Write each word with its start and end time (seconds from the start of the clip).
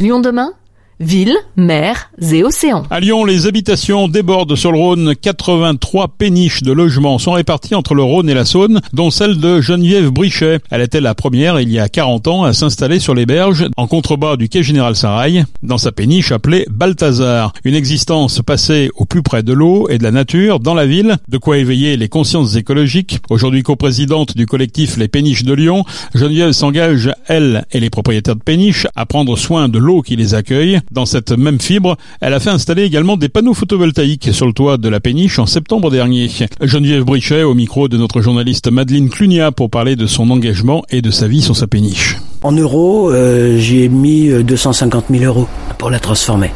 Lyon 0.00 0.20
demain? 0.20 0.52
Ville, 1.00 1.36
mer 1.56 2.10
et 2.30 2.44
océan. 2.44 2.84
À 2.88 3.00
Lyon, 3.00 3.24
les 3.24 3.46
habitations 3.46 4.06
débordent 4.06 4.54
sur 4.54 4.70
le 4.70 4.78
Rhône. 4.78 5.14
83 5.20 6.08
péniches 6.16 6.62
de 6.62 6.72
logements 6.72 7.18
sont 7.18 7.32
réparties 7.32 7.74
entre 7.74 7.94
le 7.94 8.02
Rhône 8.02 8.28
et 8.28 8.34
la 8.34 8.44
Saône, 8.44 8.80
dont 8.92 9.10
celle 9.10 9.38
de 9.38 9.60
Geneviève 9.60 10.10
Brichet. 10.10 10.60
Elle 10.70 10.82
était 10.82 11.00
la 11.00 11.14
première, 11.14 11.60
il 11.60 11.70
y 11.70 11.80
a 11.80 11.88
40 11.88 12.28
ans, 12.28 12.44
à 12.44 12.52
s'installer 12.52 13.00
sur 13.00 13.14
les 13.14 13.26
berges, 13.26 13.66
en 13.76 13.86
contrebas 13.86 14.36
du 14.36 14.48
quai 14.48 14.62
Général 14.62 14.94
Sarail, 14.94 15.44
dans 15.62 15.78
sa 15.78 15.90
péniche 15.90 16.30
appelée 16.30 16.66
Balthazar. 16.70 17.52
Une 17.64 17.74
existence 17.74 18.40
passée 18.40 18.90
au 18.94 19.04
plus 19.04 19.22
près 19.22 19.42
de 19.42 19.52
l'eau 19.52 19.88
et 19.88 19.98
de 19.98 20.04
la 20.04 20.12
nature, 20.12 20.60
dans 20.60 20.74
la 20.74 20.86
ville, 20.86 21.16
de 21.28 21.38
quoi 21.38 21.58
éveiller 21.58 21.96
les 21.96 22.08
consciences 22.08 22.54
écologiques. 22.54 23.18
Aujourd'hui 23.30 23.62
coprésidente 23.62 24.36
du 24.36 24.46
collectif 24.46 24.96
Les 24.96 25.08
Péniches 25.08 25.44
de 25.44 25.54
Lyon, 25.54 25.84
Geneviève 26.14 26.52
s'engage, 26.52 27.10
elle 27.26 27.64
et 27.72 27.80
les 27.80 27.90
propriétaires 27.90 28.36
de 28.36 28.42
péniches, 28.42 28.86
à 28.94 29.06
prendre 29.06 29.36
soin 29.36 29.68
de 29.68 29.78
l'eau 29.78 30.02
qui 30.02 30.14
les 30.14 30.34
accueille. 30.34 30.80
Dans 30.90 31.06
cette 31.06 31.32
même 31.32 31.60
fibre, 31.60 31.96
elle 32.20 32.34
a 32.34 32.40
fait 32.40 32.50
installer 32.50 32.84
également 32.84 33.16
des 33.16 33.28
panneaux 33.28 33.54
photovoltaïques 33.54 34.30
sur 34.32 34.46
le 34.46 34.52
toit 34.52 34.76
de 34.76 34.88
la 34.88 35.00
péniche 35.00 35.38
en 35.38 35.46
septembre 35.46 35.90
dernier. 35.90 36.30
Geneviève 36.60 37.04
Brichet 37.04 37.42
au 37.42 37.54
micro 37.54 37.88
de 37.88 37.96
notre 37.96 38.20
journaliste 38.20 38.70
Madeleine 38.70 39.08
Clunia 39.08 39.52
pour 39.52 39.70
parler 39.70 39.96
de 39.96 40.06
son 40.06 40.30
engagement 40.30 40.84
et 40.90 41.02
de 41.02 41.10
sa 41.10 41.28
vie 41.28 41.42
sur 41.42 41.56
sa 41.56 41.66
péniche. 41.66 42.16
En 42.42 42.52
euros, 42.52 43.10
euh, 43.10 43.56
j'ai 43.58 43.88
mis 43.88 44.28
250 44.28 45.04
euh, 45.10 45.18
000 45.18 45.24
euros 45.24 45.48
pour 45.78 45.90
la 45.90 45.98
transformer. 45.98 46.50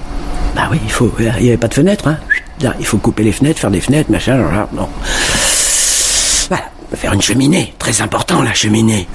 Bah 0.55 0.69
oui, 0.71 0.79
il 0.85 0.91
faut. 0.91 1.13
Il 1.19 1.25
n'y 1.25 1.49
avait 1.49 1.57
pas 1.57 1.69
de 1.69 1.75
fenêtre, 1.75 2.09
hein. 2.09 2.19
Là, 2.63 2.75
il 2.81 2.87
faut 2.87 2.99
couper 2.99 3.23
les 3.23 3.33
fenêtres, 3.33 3.61
faire 3.61 3.71
des 3.71 3.81
fenêtres, 3.81 4.11
machin. 4.11 4.67
Bon. 4.73 4.89
Voilà, 6.49 6.65
faire 6.95 7.13
une 7.13 7.23
cheminée, 7.23 7.75
très 7.79 8.01
important 8.03 8.43
la 8.43 8.55
cheminée. 8.55 9.07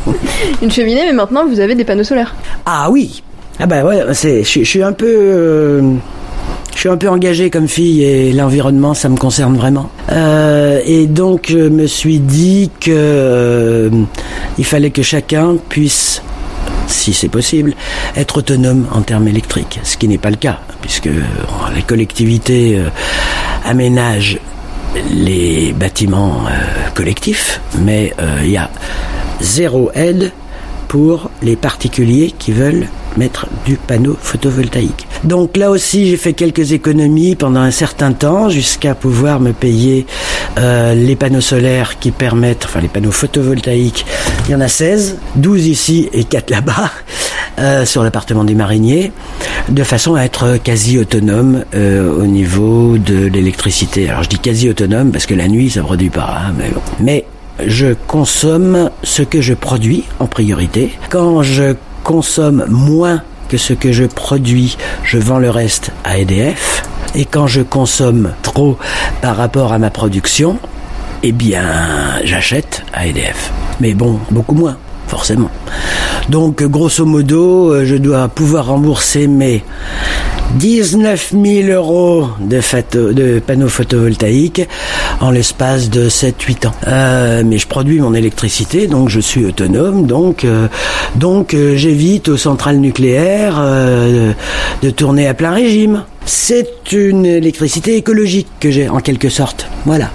une 0.62 0.70
cheminée, 0.70 1.02
mais 1.04 1.12
maintenant 1.12 1.46
vous 1.46 1.60
avez 1.60 1.74
des 1.74 1.84
panneaux 1.84 2.04
solaires. 2.04 2.34
Ah 2.64 2.90
oui, 2.90 3.22
ah 3.60 3.66
bah 3.66 3.82
ouais, 3.82 4.02
c'est, 4.12 4.44
je, 4.44 4.62
suis 4.62 4.82
un 4.84 4.92
peu, 4.92 5.06
euh, 5.08 5.94
je 6.74 6.78
suis 6.78 6.88
un 6.88 6.96
peu 6.96 7.08
engagé 7.08 7.50
comme 7.50 7.66
fille 7.66 8.04
et 8.04 8.32
l'environnement, 8.32 8.94
ça 8.94 9.08
me 9.08 9.16
concerne 9.16 9.56
vraiment. 9.56 9.90
Euh, 10.12 10.80
et 10.86 11.06
donc 11.06 11.46
je 11.48 11.68
me 11.68 11.88
suis 11.88 12.20
dit 12.20 12.70
que 12.80 12.90
euh, 12.92 13.90
il 14.58 14.64
fallait 14.64 14.90
que 14.90 15.02
chacun 15.02 15.56
puisse 15.68 16.22
si 16.86 17.12
c'est 17.12 17.28
possible, 17.28 17.74
être 18.16 18.38
autonome 18.38 18.86
en 18.92 19.02
termes 19.02 19.28
électriques, 19.28 19.78
ce 19.82 19.98
qui 19.98 20.08
n'est 20.08 20.18
pas 20.18 20.30
le 20.30 20.36
cas, 20.36 20.60
puisque 20.80 21.10
les 21.74 21.82
collectivités 21.82 22.80
aménagent 23.66 24.38
les 25.10 25.74
bâtiments 25.74 26.44
collectifs, 26.94 27.60
mais 27.78 28.14
il 28.42 28.50
y 28.50 28.56
a 28.56 28.70
zéro 29.42 29.90
aide 29.94 30.32
pour 30.88 31.30
les 31.42 31.56
particuliers 31.56 32.32
qui 32.38 32.52
veulent 32.52 32.88
mettre 33.16 33.46
du 33.64 33.76
panneau 33.76 34.16
photovoltaïque. 34.20 35.06
Donc 35.24 35.56
là 35.56 35.70
aussi, 35.70 36.08
j'ai 36.08 36.16
fait 36.16 36.32
quelques 36.32 36.72
économies 36.72 37.34
pendant 37.34 37.60
un 37.60 37.70
certain 37.70 38.12
temps 38.12 38.48
jusqu'à 38.48 38.94
pouvoir 38.94 39.40
me 39.40 39.52
payer 39.52 40.06
euh, 40.58 40.94
les 40.94 41.16
panneaux 41.16 41.40
solaires 41.40 41.98
qui 41.98 42.10
permettent, 42.10 42.64
enfin 42.64 42.80
les 42.80 42.88
panneaux 42.88 43.10
photovoltaïques, 43.10 44.06
il 44.46 44.52
y 44.52 44.54
en 44.54 44.60
a 44.60 44.68
16, 44.68 45.18
12 45.36 45.66
ici 45.66 46.08
et 46.12 46.24
4 46.24 46.50
là-bas. 46.50 46.90
Euh, 47.58 47.84
sur 47.84 48.04
l'appartement 48.04 48.44
des 48.44 48.54
mariniers, 48.54 49.10
de 49.68 49.82
façon 49.82 50.14
à 50.14 50.22
être 50.22 50.58
quasi 50.62 50.96
autonome 50.96 51.64
euh, 51.74 52.08
au 52.08 52.24
niveau 52.24 52.98
de 52.98 53.26
l'électricité. 53.26 54.08
Alors 54.08 54.22
je 54.22 54.28
dis 54.28 54.38
quasi 54.38 54.68
autonome 54.68 55.10
parce 55.10 55.26
que 55.26 55.34
la 55.34 55.48
nuit 55.48 55.68
ça 55.68 55.82
produit 55.82 56.10
pas, 56.10 56.38
hein, 56.38 56.54
mais, 56.56 56.70
mais 57.00 57.24
je 57.66 57.94
consomme 58.06 58.90
ce 59.02 59.22
que 59.22 59.40
je 59.40 59.54
produis 59.54 60.04
en 60.20 60.26
priorité. 60.28 60.92
Quand 61.10 61.42
je 61.42 61.74
consomme 62.08 62.64
moins 62.70 63.20
que 63.50 63.58
ce 63.58 63.74
que 63.74 63.92
je 63.92 64.04
produis, 64.04 64.78
je 65.04 65.18
vends 65.18 65.38
le 65.38 65.50
reste 65.50 65.90
à 66.04 66.16
EDF. 66.16 66.82
Et 67.14 67.26
quand 67.26 67.46
je 67.46 67.60
consomme 67.60 68.32
trop 68.40 68.78
par 69.20 69.36
rapport 69.36 69.74
à 69.74 69.78
ma 69.78 69.90
production, 69.90 70.56
eh 71.22 71.32
bien, 71.32 71.64
j'achète 72.24 72.82
à 72.94 73.06
EDF. 73.06 73.52
Mais 73.80 73.92
bon, 73.92 74.20
beaucoup 74.30 74.54
moins, 74.54 74.78
forcément. 75.06 75.50
Donc, 76.30 76.62
grosso 76.62 77.04
modo, 77.04 77.74
euh, 77.74 77.84
je 77.84 77.96
dois 77.96 78.28
pouvoir 78.28 78.68
rembourser 78.68 79.26
mes 79.26 79.62
19 80.56 81.32
000 81.32 81.68
euros 81.68 82.28
de, 82.40 83.12
de 83.12 83.38
panneaux 83.38 83.68
photovoltaïques 83.68 84.66
en 85.20 85.30
l'espace 85.30 85.90
de 85.90 86.08
7-8 86.08 86.68
ans. 86.68 86.74
Euh, 86.86 87.42
mais 87.44 87.58
je 87.58 87.66
produis 87.66 88.00
mon 88.00 88.14
électricité, 88.14 88.86
donc 88.86 89.08
je 89.08 89.20
suis 89.20 89.44
autonome, 89.44 90.06
donc, 90.06 90.44
euh, 90.44 90.68
donc 91.16 91.54
euh, 91.54 91.76
j'évite 91.76 92.28
aux 92.28 92.36
centrales 92.36 92.78
nucléaires 92.78 93.60
de 94.82 94.90
tourner 94.90 95.26
à 95.28 95.34
plein 95.34 95.52
régime. 95.52 96.04
C'est 96.24 96.92
une 96.92 97.26
électricité 97.26 97.96
écologique 97.96 98.48
que 98.60 98.70
j'ai 98.70 98.88
en 98.88 99.00
quelque 99.00 99.28
sorte. 99.28 99.68
Voilà. 99.84 100.10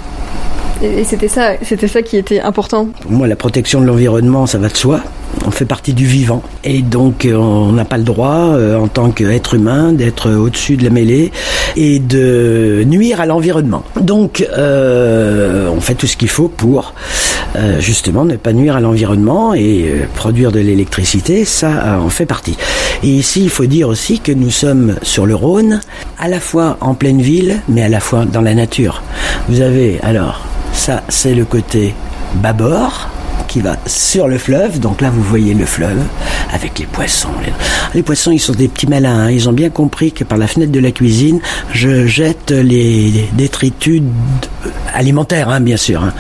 Et 0.82 1.04
c'était 1.04 1.28
ça, 1.28 1.54
c'était 1.64 1.88
ça 1.88 2.02
qui 2.02 2.18
était 2.18 2.42
important? 2.42 2.88
Pour 3.02 3.12
moi, 3.12 3.28
la 3.28 3.36
protection 3.36 3.80
de 3.80 3.86
l'environnement, 3.86 4.46
ça 4.46 4.58
va 4.58 4.68
de 4.68 4.76
soi. 4.76 5.02
On 5.46 5.52
fait 5.52 5.66
partie 5.66 5.94
du 5.94 6.06
vivant. 6.06 6.42
Et 6.64 6.82
donc, 6.82 7.26
euh, 7.26 7.36
on 7.36 7.72
n'a 7.74 7.86
pas 7.86 7.98
le 7.98 8.04
droit, 8.04 8.54
euh, 8.54 8.78
en 8.78 8.88
tant 8.88 9.12
qu'être 9.12 9.56
humain, 9.56 9.92
d'être 9.92 10.32
au-dessus 10.32 10.78
de 10.78 10.84
la 10.84 10.90
mêlée 10.90 11.32
et 11.76 12.00
de 12.00 12.84
nuire 12.86 13.20
à 13.20 13.26
l'environnement. 13.26 13.84
Donc, 14.00 14.46
euh, 14.58 15.70
on 15.76 15.82
fait 15.82 15.96
tout 15.96 16.08
ce 16.08 16.18
qu'il 16.18 16.30
faut 16.30 16.48
pour, 16.48 16.94
justement, 17.80 18.26
ne 18.26 18.36
pas 18.36 18.54
nuire 18.54 18.76
à 18.76 18.82
l'environnement 18.82 19.54
et 19.54 19.94
produire 20.16 20.52
de 20.52 20.60
l'électricité, 20.60 21.46
ça 21.46 22.00
en 22.02 22.10
fait 22.10 22.26
partie. 22.26 22.58
Et 23.04 23.10
ici, 23.10 23.44
il 23.44 23.50
faut 23.50 23.66
dire 23.66 23.90
aussi 23.90 24.20
que 24.20 24.32
nous 24.32 24.50
sommes 24.50 24.96
sur 25.04 25.26
le 25.26 25.36
Rhône, 25.36 25.82
à 26.18 26.28
la 26.30 26.40
fois 26.40 26.78
en 26.82 26.96
pleine 26.96 27.22
ville, 27.22 27.62
mais 27.68 27.84
à 27.84 27.90
la 27.90 28.00
fois 28.00 28.26
dans 28.26 28.42
la 28.42 28.56
nature. 28.56 29.04
Vous 29.50 29.62
avez 29.62 30.00
alors 30.02 30.42
ça, 30.74 31.04
c'est 31.08 31.36
le 31.36 31.46
côté 31.46 31.94
bâbord 32.36 33.10
qui 33.54 33.62
va 33.62 33.78
sur 33.86 34.28
le 34.28 34.40
fleuve. 34.40 34.80
Donc 34.80 35.00
là, 35.00 35.12
vous 35.12 35.22
voyez 35.22 35.54
le 35.54 35.68
fleuve 35.68 36.02
avec 36.52 36.80
les 36.80 36.88
poissons. 36.88 37.30
Les, 37.94 38.02
poissons, 38.02 38.32
ils 38.32 38.40
sont 38.40 38.54
des 38.54 38.68
petits 38.68 38.88
malins. 38.88 39.26
Hein. 39.26 39.32
Ils 39.32 39.48
ont 39.48 39.54
bien 39.54 39.70
compris 39.70 40.12
que 40.12 40.24
par 40.24 40.40
la 40.40 40.48
fenêtre 40.48 40.72
de 40.72 40.80
la 40.80 40.92
cuisine, 40.92 41.40
je 41.72 42.08
jette 42.08 42.50
les 42.50 43.30
détritus 43.34 44.02
alimentaires, 44.92 45.50
hein, 45.50 45.60
bien 45.60 45.78
sûr. 45.78 46.04
Hein. 46.04 46.14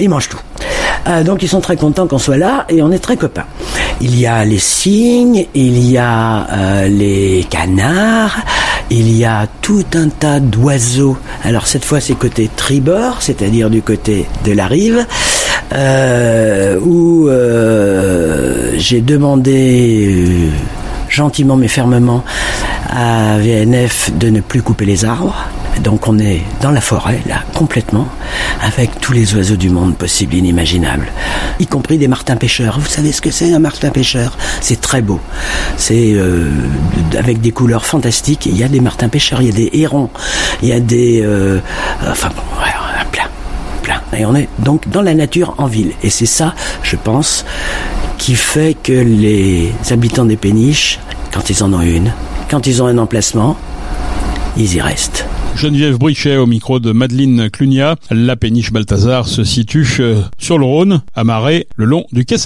Ils 0.00 0.08
mangent 0.08 0.30
tout. 0.30 0.40
Euh, 1.06 1.22
donc 1.22 1.44
ils 1.44 1.48
sont 1.48 1.60
très 1.60 1.76
contents 1.76 2.08
qu'on 2.08 2.18
soit 2.18 2.36
là 2.36 2.66
et 2.68 2.82
on 2.82 2.90
est 2.90 2.98
très 2.98 3.16
copains. 3.16 3.46
Il 4.00 4.18
y 4.18 4.26
a 4.26 4.44
les 4.44 4.58
cygnes, 4.58 5.46
il 5.54 5.78
y 5.78 5.96
a 5.96 6.48
euh, 6.50 6.88
les 6.88 7.46
canards, 7.48 8.40
il 8.90 9.16
y 9.16 9.24
a 9.24 9.46
tout 9.62 9.84
un 9.94 10.08
tas 10.08 10.40
d'oiseaux. 10.40 11.16
Alors 11.44 11.68
cette 11.68 11.84
fois 11.84 12.00
c'est 12.00 12.14
côté 12.14 12.50
tribord, 12.54 13.18
c'est-à-dire 13.20 13.70
du 13.70 13.82
côté 13.82 14.26
de 14.44 14.52
la 14.52 14.66
rive, 14.66 15.06
euh, 15.72 16.78
où 16.80 17.28
euh, 17.28 18.72
j'ai 18.76 19.00
demandé 19.00 20.08
euh, 20.08 20.50
gentiment 21.08 21.56
mais 21.56 21.68
fermement 21.68 22.24
à 22.90 23.38
VNF 23.38 24.10
de 24.16 24.30
ne 24.30 24.40
plus 24.40 24.62
couper 24.62 24.84
les 24.84 25.04
arbres. 25.04 25.36
Donc 25.82 26.08
on 26.08 26.18
est 26.18 26.40
dans 26.62 26.70
la 26.70 26.80
forêt, 26.80 27.20
là, 27.26 27.42
complètement, 27.54 28.08
avec 28.62 28.98
tous 29.00 29.12
les 29.12 29.34
oiseaux 29.34 29.56
du 29.56 29.68
monde 29.68 29.94
possible, 29.96 30.34
inimaginables, 30.34 31.06
y 31.58 31.66
compris 31.66 31.98
des 31.98 32.08
martins 32.08 32.36
pêcheurs. 32.36 32.78
Vous 32.80 32.88
savez 32.88 33.12
ce 33.12 33.20
que 33.20 33.30
c'est 33.30 33.52
un 33.52 33.58
martin 33.58 33.90
pêcheur? 33.90 34.38
C'est 34.60 34.80
très 34.80 35.02
beau. 35.02 35.20
C'est 35.76 36.14
euh, 36.14 36.50
avec 37.18 37.40
des 37.40 37.50
couleurs 37.52 37.84
fantastiques. 37.84 38.46
Il 38.46 38.56
y 38.56 38.64
a 38.64 38.68
des 38.68 38.80
martins 38.80 39.08
pêcheurs, 39.08 39.42
il 39.42 39.48
y 39.48 39.50
a 39.50 39.54
des 39.54 39.70
hérons, 39.74 40.08
il 40.62 40.68
y 40.68 40.72
a 40.72 40.80
des... 40.80 41.20
Euh, 41.22 41.60
enfin 42.08 42.30
bon, 42.34 42.42
ouais, 42.62 43.04
plein. 43.12 43.24
Et 44.16 44.24
on 44.24 44.34
est 44.34 44.48
donc 44.58 44.88
dans 44.88 45.02
la 45.02 45.14
nature 45.14 45.54
en 45.58 45.66
ville. 45.66 45.92
Et 46.02 46.10
c'est 46.10 46.26
ça, 46.26 46.54
je 46.82 46.96
pense, 46.96 47.44
qui 48.18 48.34
fait 48.34 48.76
que 48.80 48.92
les 48.92 49.72
habitants 49.90 50.24
des 50.24 50.36
péniches, 50.36 50.98
quand 51.32 51.50
ils 51.50 51.62
en 51.62 51.72
ont 51.72 51.80
une, 51.80 52.12
quand 52.50 52.66
ils 52.66 52.82
ont 52.82 52.86
un 52.86 52.98
emplacement, 52.98 53.56
ils 54.56 54.74
y 54.74 54.80
restent. 54.80 55.26
Geneviève 55.56 55.96
Brichet 55.96 56.36
au 56.36 56.46
micro 56.46 56.80
de 56.80 56.92
Madeleine 56.92 57.48
Clunia. 57.48 57.96
La 58.10 58.36
péniche 58.36 58.72
Balthazar 58.72 59.26
se 59.26 59.42
situe 59.42 59.86
euh, 60.00 60.20
sur 60.38 60.58
le 60.58 60.66
Rhône, 60.66 61.00
à 61.14 61.24
Marais, 61.24 61.66
le 61.76 61.86
long 61.86 62.04
du 62.12 62.26
Quai 62.26 62.36